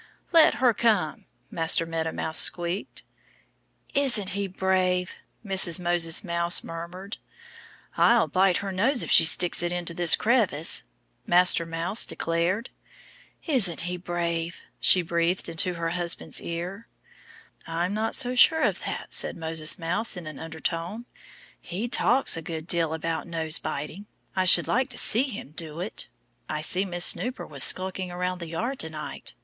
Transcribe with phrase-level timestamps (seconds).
[0.31, 3.03] "Let her come!" Master Meadow Mouse squeaked.
[3.93, 5.13] "Isn't he brave!"
[5.45, 5.79] Mrs.
[5.79, 7.17] Moses Mouse murmured.
[7.97, 10.81] "I'll bite her nose if she sticks it into this crevice,"
[11.27, 12.71] Master Mouse declared.
[13.45, 16.87] "Isn't he brave!" she breathed into her husband's ear.
[17.67, 21.05] "I'm not so sure of that," said Moses Mouse in an undertone.
[21.61, 24.07] "He talks a good deal about nose biting.
[24.35, 26.07] I should like to see him do it.
[26.49, 29.33] I knew Miss Snooper was skulking around the yard to night.